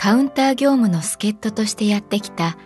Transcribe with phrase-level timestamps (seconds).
[0.00, 2.56] カウンター業務の助っ人としてやってきた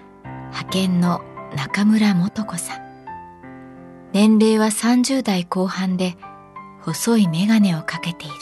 [0.51, 1.23] 派遣の
[1.57, 2.83] 中村素子さん。
[4.13, 6.19] 年齢は30代後半で
[6.83, 8.35] 細い眼鏡をかけている。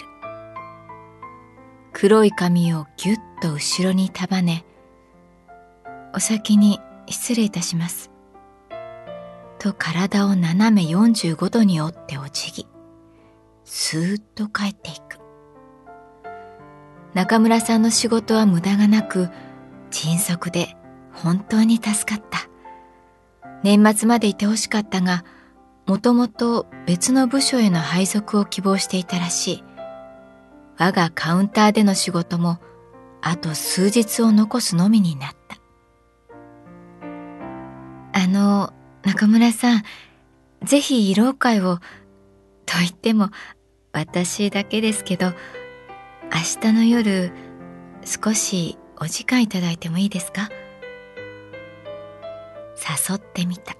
[1.92, 4.64] 黒い髪をぎゅっと後ろに束ね
[6.12, 8.10] お先に失礼いたします。
[9.60, 12.66] と体を斜め45度に折ってお辞儀。
[13.64, 15.09] スーッと帰っていく。
[17.14, 19.28] 中村さんの仕事は無駄がなく
[19.90, 20.76] 迅速で
[21.12, 22.48] 本当に助かった。
[23.62, 25.24] 年末までいてほしかったが
[25.86, 29.64] もともと別の部署への配属を希望していたらしい。
[30.78, 32.58] 我がカウンターでの仕事も
[33.20, 35.58] あと数日を残すのみになった。
[38.12, 38.72] あの
[39.02, 39.82] 中村さん
[40.64, 41.78] ぜひ慰労会を
[42.66, 43.30] と言っても
[43.92, 45.32] 私だけですけど
[46.32, 47.32] 明日の夜
[48.04, 50.48] 少しお時間いただいてもいいですか？
[53.08, 53.76] 誘ってみた。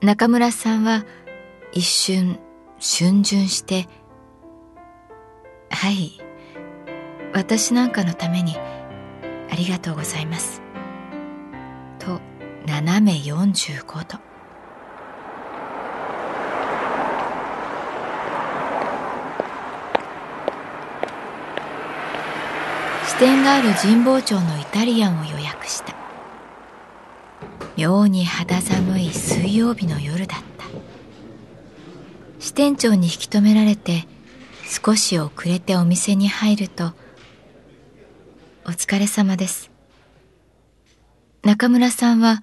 [0.00, 1.04] 中村さんは
[1.72, 2.38] 一瞬
[2.78, 3.86] 逡巡して
[5.70, 6.20] 「はい
[7.32, 10.62] 私なんかのためにありがとうございます」
[11.98, 12.20] と
[12.66, 14.33] 斜め45度。
[23.14, 25.94] 支店がある神保町のイタリアンを予約した。
[27.76, 30.64] 妙に肌寒い水曜日の夜だった。
[32.40, 34.08] 支店長に引き止められて
[34.66, 36.92] 少し遅れてお店に入ると
[38.66, 39.70] 「お疲れ様です」
[41.44, 42.42] 中村さんは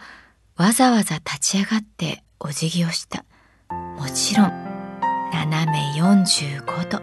[0.56, 3.26] わざわざ立ち上がってお辞儀をした。
[3.70, 4.52] もちろん
[5.34, 6.98] 斜め45度。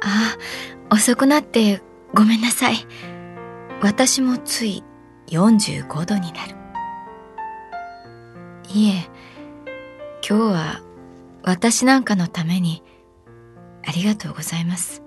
[0.00, 2.76] ああ遅くなってごめんなさい。
[3.82, 4.82] 私もつい
[5.28, 6.56] 45度になる。
[8.72, 9.08] いえ、
[10.26, 10.82] 今日は
[11.42, 12.82] 私なんかのために
[13.86, 15.02] ありがとうございます。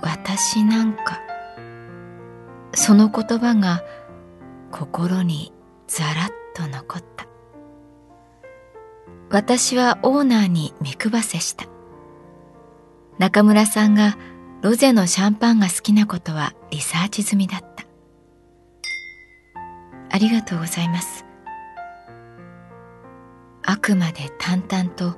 [0.00, 1.20] 私なんか、
[2.72, 3.82] その言葉が
[4.70, 5.52] 心に
[5.86, 7.26] ざらっと残った。
[9.30, 11.66] 私はオーナーに目配せした。
[13.18, 14.16] 中村さんが
[14.62, 17.84] ロゼのシャンパンが好きなことはリサーチ済みだった。
[20.10, 21.24] ありがとうございます。
[23.62, 25.16] あくまで淡々と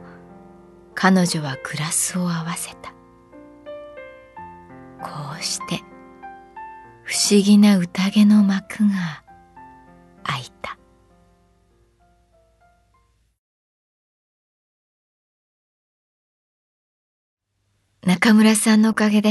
[0.95, 2.91] 彼女はグラスを合わせた。
[5.03, 5.83] こうして
[7.05, 9.23] 不思議な宴の幕が
[10.25, 10.80] 開いた。
[18.03, 19.31] 中村さんのおかげで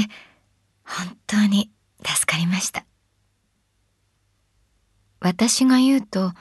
[0.83, 1.71] 本当に
[2.03, 2.85] 助かりました。
[5.19, 6.31] 私が言うと、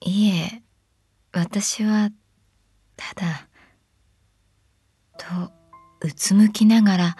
[0.00, 0.62] いえ、
[1.32, 2.10] 私は、
[2.96, 3.48] ただ、
[5.16, 5.52] と、
[6.00, 7.16] うつむきながら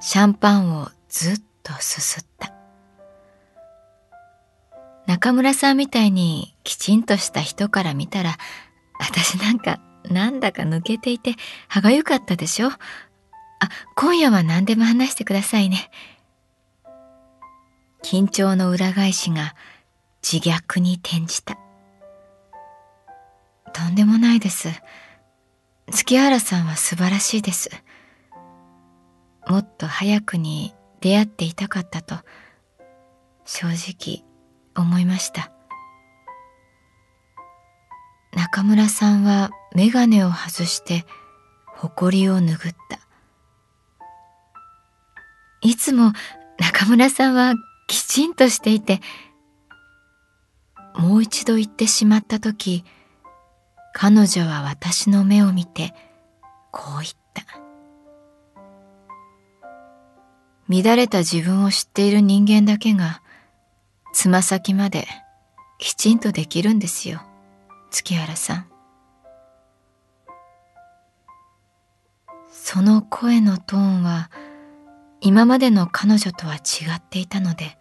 [0.00, 2.54] シャンパンをずっとすすった。
[5.06, 8.38] 中村さんみたいにきちんとした人から見たら、
[8.98, 9.80] 私なんか
[10.12, 11.34] なんだか抜けていて
[11.68, 12.68] 歯がゆかったでしょ？
[12.68, 12.78] あ、
[13.96, 15.90] 今夜は何でも話してくださいね。
[18.04, 19.54] 緊張の裏返しが
[20.22, 21.56] 自虐に転じた。
[23.72, 24.68] とんでもないです。
[25.90, 27.70] 月原さんは素晴らしいです。
[29.48, 32.16] もっと早くに出会っていたかったと
[33.44, 34.24] 正直
[34.76, 35.52] 思いました。
[38.54, 41.06] 中村さんは眼鏡を外して
[41.68, 42.98] 誇りを拭った。
[45.62, 46.12] いつも
[46.58, 47.54] 中村さんは
[47.86, 49.00] きちんとしていて、
[50.94, 52.84] もう一度言ってしまった時、
[53.94, 55.94] 彼女は私の目を見て、
[56.72, 57.46] こう言った。
[60.68, 63.22] 乱れた自分を知っている人間だけが、
[64.12, 65.06] つま先まで
[65.78, 67.22] きちんとできるんですよ、
[67.92, 68.66] 月原さん。
[72.50, 74.30] その声のトーンは、
[75.20, 76.58] 今までの彼女とは違
[76.96, 77.78] っていたので、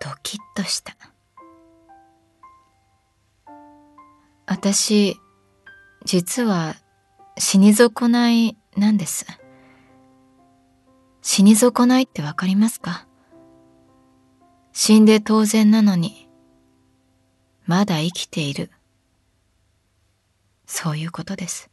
[0.00, 0.96] ドキッとした。
[4.46, 5.16] 私、
[6.06, 6.74] 実は
[7.38, 9.26] 死に損ないなんです。
[11.20, 13.06] 死に損ないってわかりますか？
[14.72, 16.28] 死んで当然なのに、
[17.66, 18.70] まだ生きている。
[20.68, 21.70] そういうことです。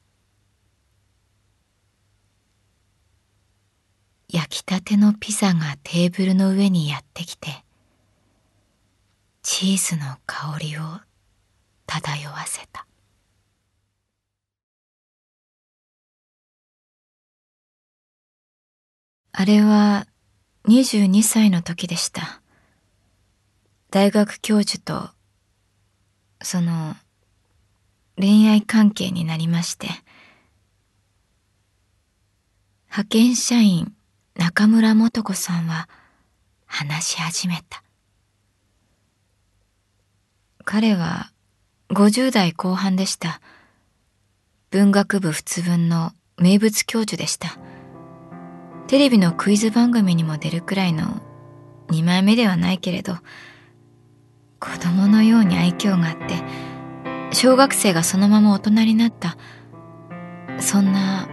[4.29, 7.63] 焼きたてのピザがテーブルの上にやってきて、
[9.43, 10.81] チーズの香りを
[11.85, 12.87] 漂わせた。
[19.33, 20.07] あれは
[20.69, 22.41] 22歳の時でした。
[23.91, 25.09] 大学教授と、
[26.41, 26.95] その、
[28.17, 29.87] 恋愛関係になりまして、
[32.89, 33.93] 派遣社員
[34.35, 35.89] 中村素子さんは
[36.65, 37.83] 話し始めた。
[40.63, 41.31] 彼は
[41.89, 43.41] 50代後半でした。
[44.71, 47.57] 文学部仏文の名物教授でした。
[48.87, 51.21] テレビのクイズ番組にも出るくらいの
[51.89, 53.17] 2枚目ではないけれど、
[54.59, 56.64] 子供のように愛嬌があって、
[57.35, 59.35] 小学生がそのまま大人になった、
[60.57, 61.27] そんな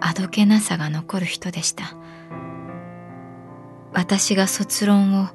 [0.00, 1.94] あどけなさが残る人でした。
[3.92, 5.28] 私が卒論を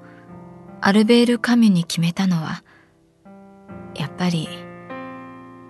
[0.81, 2.65] アルベール・カミュに決めたのは、
[3.95, 4.49] やっぱり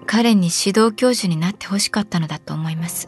[0.07, 3.07] 彼に指導教授になってほしかったのだと思います。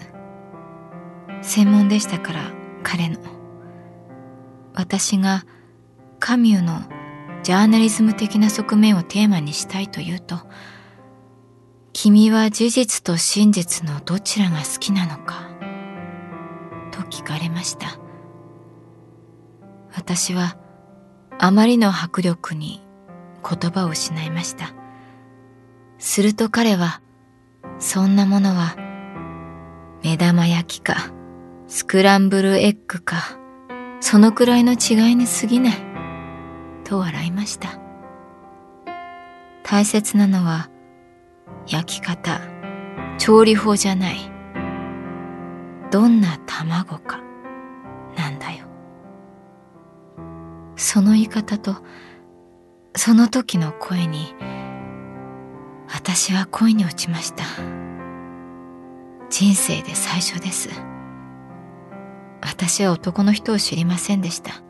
[1.41, 2.51] 専門でしたから
[2.83, 3.17] 彼の。
[4.75, 5.43] 私が
[6.19, 6.81] カミュの
[7.41, 10.37] ジャーナリズム的な側面をテーマにしたいと言うと、
[11.93, 15.47] 君は事実と真実のどちらが好きなのか
[16.91, 17.99] と聞かれました。
[19.95, 20.57] 私は
[21.37, 22.81] あまりの迫力に
[23.47, 24.73] 言葉を失いました。
[25.99, 27.01] すると彼は、
[27.79, 28.75] そんなものは、
[30.03, 31.13] 目玉焼きか、
[31.67, 33.37] スクランブルエッグか、
[34.01, 35.73] そのくらいの違いに過ぎない、
[36.83, 37.79] と笑いました。
[39.63, 40.69] 大切なのは、
[41.67, 42.41] 焼き方、
[43.17, 44.17] 調理法じゃない。
[45.91, 47.21] どんな卵か、
[48.17, 48.65] なんだよ。
[50.75, 51.77] その言い方と、
[52.95, 54.35] その時の声に、
[55.87, 57.43] 私は恋に落ちました。
[59.29, 60.69] 人生で最初です。
[62.41, 64.61] 私は男の人を知りませんでした。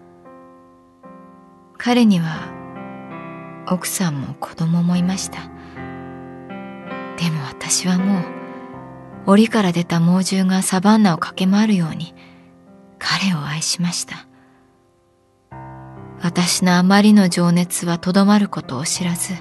[1.77, 2.53] 彼には
[3.67, 5.53] 奥さんも子供もいました。
[7.23, 8.23] でも私はもう
[9.27, 12.13] 檻から出た猛獣がサバンナを駆け回るように
[12.99, 14.27] 彼を愛しました。
[16.21, 19.35] 私のあまりの情熱はとどまることを知らず、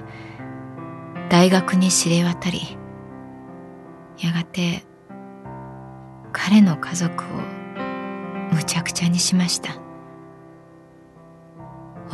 [1.29, 2.77] 大学に知れ渡り、
[4.17, 4.85] やがて
[6.31, 7.27] 彼の家族を
[8.53, 9.75] むちゃくちゃにしました。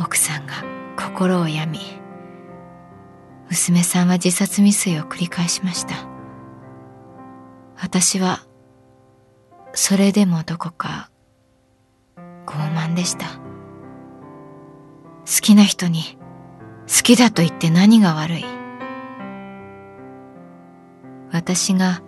[0.00, 0.64] 奥さんが
[0.96, 1.78] 心を病み、
[3.50, 6.08] 娘さんは自殺未遂を繰り返しました。
[7.76, 8.46] 私は、
[9.72, 11.10] それでもどこか
[12.46, 13.26] 傲慢でした。
[15.26, 16.16] 好きな人に
[16.88, 18.44] 好きだと言って何が悪い。
[21.32, 22.02] 私が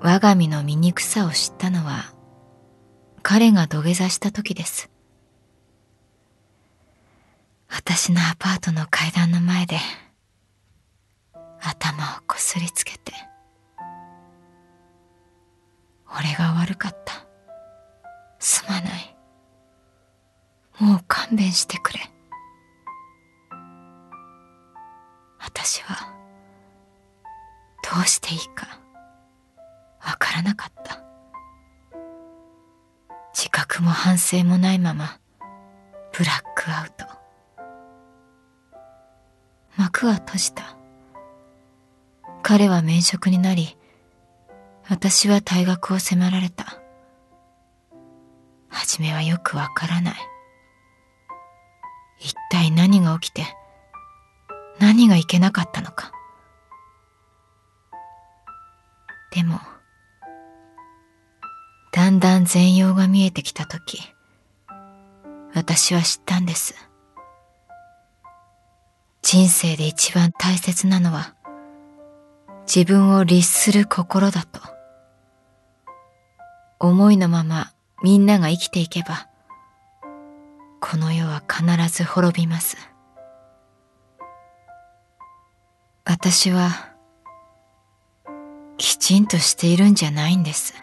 [0.00, 2.14] 我が身の醜さを知ったのは
[3.22, 4.90] 彼が土下座した時です。
[7.68, 9.76] 私のアパートの階段の前で
[11.60, 13.12] 頭をこすりつけて
[16.16, 17.26] 俺が悪かった。
[18.38, 19.16] すまない。
[20.80, 22.00] もう勘弁してくれ。
[25.38, 26.14] 私は、
[27.94, 28.80] どうしていいか、
[30.04, 31.02] わからなかった。
[33.34, 35.18] 自覚も反省もないまま、
[36.12, 37.06] ブラックアウト。
[39.76, 40.77] 幕は閉じた。
[42.48, 43.76] 彼は免職になり、
[44.88, 46.80] 私は退学を迫られた。
[48.70, 50.14] 初めはよくわからない。
[52.18, 53.44] 一体何が起きて、
[54.78, 56.10] 何がいけなかったのか。
[59.30, 59.60] でも、
[61.92, 64.00] だんだん全容が見えてきたとき、
[65.54, 66.74] 私は知ったんです。
[69.20, 71.34] 人生で一番大切なのは、
[72.72, 74.60] 自分を律する心だと。
[76.78, 77.72] 思いのまま
[78.02, 79.26] みんなが生きていけば、
[80.78, 82.76] この世は必ず滅びます。
[86.04, 86.92] 私は、
[88.76, 90.74] きちんとしているんじゃないんです。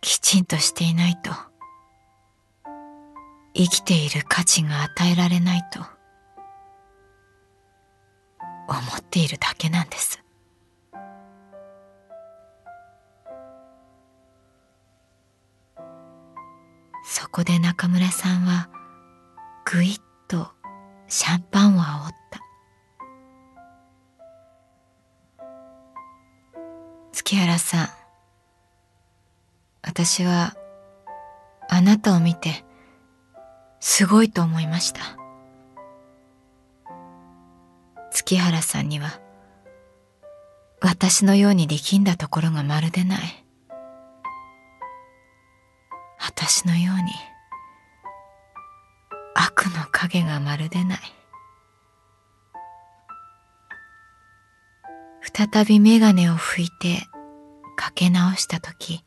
[0.00, 1.30] きちんとしていないと、
[3.54, 5.99] 生きている価値が与えられないと、
[8.74, 10.22] 思っているだけなんです。
[17.04, 18.70] そこで中村さんは
[19.64, 20.52] ぐいっと
[21.08, 22.40] シャンパンを煽った。
[27.12, 27.88] 月原さん、
[29.82, 30.54] 私は
[31.68, 32.64] あなたを見て
[33.80, 35.19] すごいと思いました。
[38.30, 39.20] 月原さんには
[40.80, 43.20] 私のように力んだところがまるでない。
[46.20, 47.10] 私のように
[49.34, 50.98] 悪の影がまるでない
[55.22, 57.02] 再び眼鏡を拭いて
[57.76, 59.04] かけ直した時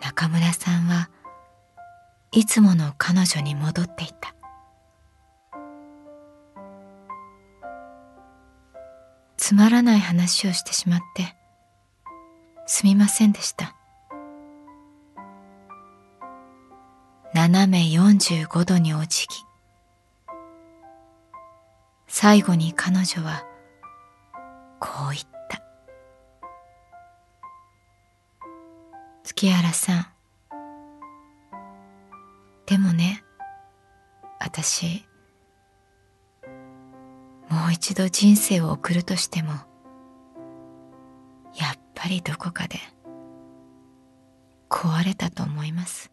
[0.00, 1.10] 中村さんは
[2.32, 4.35] いつもの彼女に戻っていた
[9.46, 11.36] つまらない話をしてしまって
[12.66, 13.76] すみませんでした。
[17.32, 19.36] 斜め45度にお辞儀
[22.08, 23.44] 最後に彼女は
[24.80, 25.62] こう言った。
[29.22, 30.06] 月原さん
[32.66, 33.22] でもね
[34.40, 35.06] 私
[37.66, 39.56] もう一度人生を送るとしてもや
[41.74, 42.78] っぱりどこかで
[44.70, 46.12] 壊れたと思います。